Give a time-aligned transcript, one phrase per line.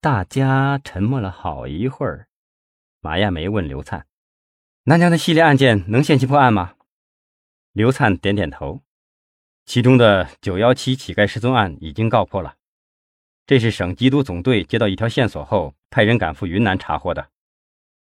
[0.00, 2.28] 大家沉默了好一会儿。
[3.00, 4.06] 马亚梅问刘灿
[4.86, 6.74] ：“南疆的系列案件能限期破案吗？”
[7.74, 8.80] 刘灿点点头。
[9.66, 12.54] 其中的九幺七乞丐失踪案已经告破了，
[13.44, 17.30] 这是省缉毒总队接到一条线索后，派人赶赴云南查获的。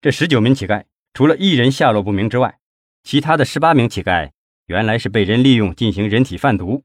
[0.00, 2.60] 这十九名乞丐，除了一人下落不明之外，
[3.02, 4.32] 其他的十八名乞丐
[4.64, 6.82] 原来是被人利用进行人体贩毒。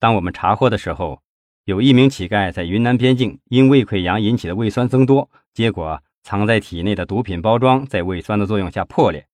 [0.00, 1.22] 当我们查获的时候，
[1.64, 9.26] 有一名乞丐在云南边境因胃溃疡引起的胃酸增多，结果藏在体内的毒品包装在胃酸的作用下破裂，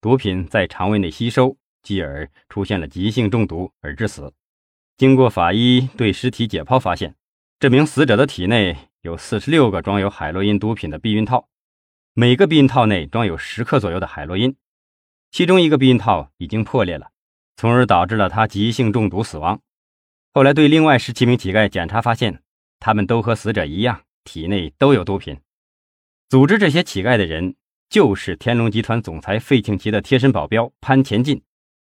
[0.00, 1.56] 毒品在肠胃内吸收。
[1.86, 4.32] 继而出现了急性中毒而致死。
[4.96, 7.14] 经过法医对尸体解剖，发现
[7.60, 11.46] 这名死者的体内有四十六个装有海洛因毒品的避孕套，
[12.12, 14.56] 每个避孕套内装有十克左右的海洛因，
[15.30, 17.12] 其中一个避孕套已经破裂了，
[17.56, 19.60] 从而导致了他急性中毒死亡。
[20.36, 22.42] 后来对另外十七名乞丐检查，发现
[22.78, 25.40] 他们都和死者一样，体内都有毒品。
[26.28, 27.56] 组织这些乞丐的人
[27.88, 31.42] 就是天龙集团总裁费庆奇的贴身保镖潘前进。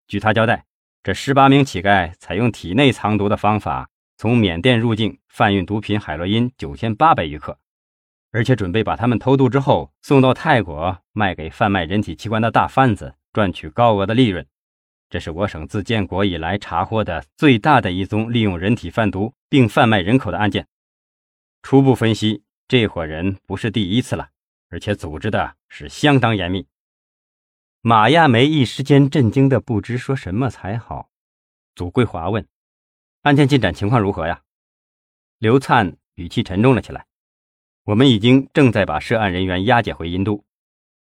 [0.07, 0.63] 据他交代，
[1.03, 7.59] 这十八名乞丐采用体内藏毒的方法，从缅甸入境贩运毒品海洛因九千八百余克，
[8.31, 14.47] 而且准备把他们偷渡之后送到泰国卖给贩卖人体器官的大贩子，赚取高额的利润。
[15.09, 20.67] 这是我省自建国以来查获的最大的一宗利用人体贩毒并贩卖人口的案件。
[21.63, 24.29] 初步分析，这伙人不是第一次了，
[24.69, 26.67] 而且组织的是相当严密。
[27.81, 31.09] 马亚梅一时间震惊的不知说什么才好。
[31.73, 32.45] 祖桂华问
[33.23, 34.41] ：“案件进展情况如何呀？”
[35.39, 37.05] 刘灿语气沉重了起来
[37.85, 40.43] ：“我们已经正在把涉案人员押解回印度，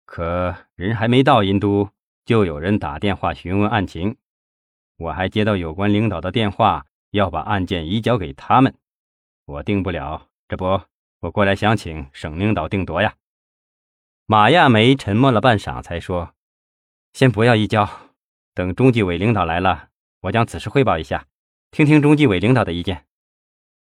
[0.06, 1.90] 可人还没到印度，
[2.24, 4.16] 就有人打电话询问案情。
[4.96, 8.74] 我还接到有关领导的电话，要把案件移交给他们。
[9.46, 10.82] 我定不了，这不，
[11.20, 13.16] 我过来想请省领导定夺呀。”
[14.26, 16.34] 马亚梅沉默了半晌，才说。
[17.12, 17.88] 先不要移交，
[18.54, 19.88] 等中纪委领导来了，
[20.20, 21.26] 我将此事汇报一下，
[21.72, 23.06] 听听中纪委领导的意见。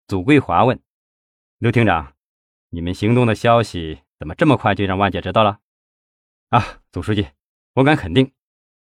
[0.06, 0.80] 祖桂华问
[1.58, 2.12] ：“刘厅长，
[2.70, 5.58] 你们行动的消息怎么这么快就让万姐知道了？”
[6.50, 6.62] 啊，
[6.92, 7.26] 祖书记，
[7.76, 8.32] 我敢肯定，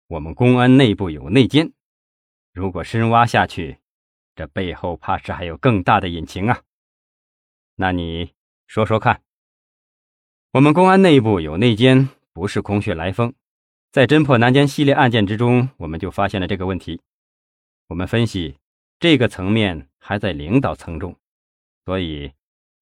[0.06, 1.72] 我们公安内部有内奸，
[2.52, 3.78] 如果深挖下去，
[4.36, 6.62] 这背后怕是还有更大的隐情啊。
[7.74, 8.34] 那你
[8.68, 9.20] 说说看，
[10.52, 13.34] 我们公安内部有内奸，不是空穴来风。
[13.90, 17.00] 在侦破南疆系列案件之中，我们就发现了这个问题。
[17.88, 18.60] 我们分析，
[19.00, 21.16] 这个层面还在领导层中，
[21.84, 22.32] 所以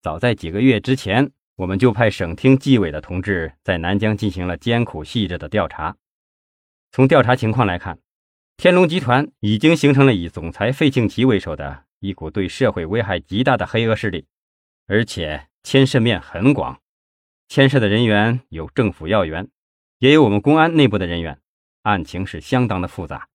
[0.03, 5.97] 早在几个月之前，我们就派省厅纪委的同志在南疆进行了艰苦细致的调查。
[6.93, 7.99] 从调查情况来看，
[8.59, 14.27] 天龙集团已经形成了以总裁费庆奇为首的一股对社会危害极大的黑恶势力，
[14.87, 16.79] 而且牵涉面很广，
[17.49, 19.49] 牵涉的人员有政府要员。
[19.99, 21.41] 也有我们公安内部的人员，
[21.83, 23.29] 案情是相当的复杂。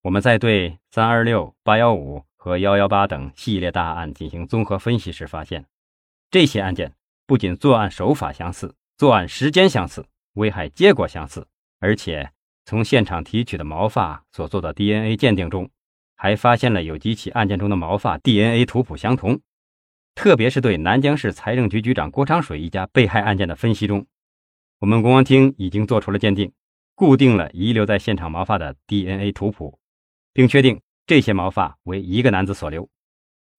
[0.00, 5.66] 我们在对三二六、八幺五和幺幺八等系列大案进行综合分析时发现，
[6.30, 6.94] 这些案件
[7.26, 11.46] 不仅作案手法相似、作案时间相似、危害结果相似，
[11.80, 12.30] 而且
[12.64, 15.68] 从现场提取的毛发所做的 DNA 鉴定中，
[16.14, 19.40] 还发现了有几起案件中的毛发 DNA 图谱相同。
[20.14, 24.06] 特别是对南江市财政局局长郭长水一家被害案件的分析中。
[24.78, 26.52] 我们公安厅已经做出了鉴定，
[26.94, 29.78] 固定了遗留在现场毛发的 DNA 图谱，
[30.32, 32.88] 并确定这些毛发为一个男子所留，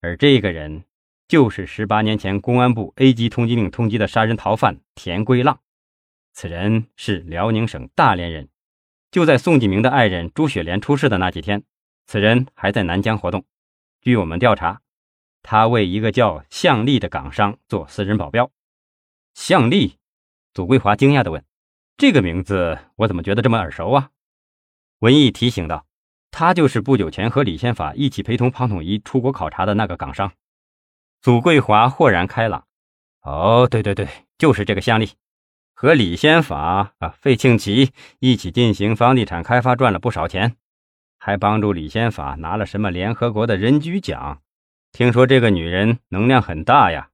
[0.00, 0.84] 而这个人
[1.28, 5.60] 就是十八年前公安部 A 级通缉令通缉的杀人逃犯田归浪。
[6.32, 8.48] 此人是辽宁省大连人，
[9.10, 11.62] 就在宋继明的爱人朱雪莲出事的那几天，
[12.06, 13.44] 此人还在南疆活动。
[14.00, 14.80] 据我们调查，
[15.42, 18.50] 他为一个叫向丽的港商做私人保镖。
[19.34, 19.98] 向丽。
[20.54, 21.44] 祖桂华惊讶地问
[21.98, 24.10] ：“这个名字我怎么觉得这么耳熟啊？”
[25.00, 25.86] 文艺提醒道
[26.32, 30.32] ：“他就是不久前和李先法一起陪同庞统一出国考察的那个港商。”
[31.20, 32.66] 祖桂华豁然开朗
[33.22, 35.10] ：“哦，对对对，就是这个向丽，
[35.74, 40.56] 和李先法啊、费庆奇一起进行房地产开发，赚了不少钱，
[41.18, 44.42] 还帮助李先法拿了什么联合国的人居奖。
[44.92, 47.10] 听说这个女人能量很大呀。”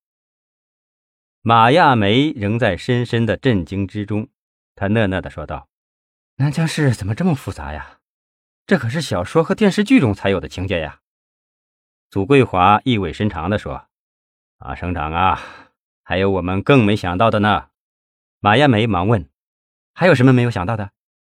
[1.41, 4.29] 马亚梅仍在深深的震惊之中，
[4.75, 5.69] 她讷讷地说道
[6.37, 8.01] ：“南江市怎么这么复杂呀？
[8.67, 11.01] 这可是小说和电视剧中才有的情节呀。”
[12.09, 13.89] 祖桂华意味深长地说
[14.65, 15.39] ：“啊，省长啊，
[16.03, 17.67] 还有我们更没想到的呢。”
[18.41, 19.29] 马艳梅忙问
[19.93, 20.91] ：“还有什么没有想到的？”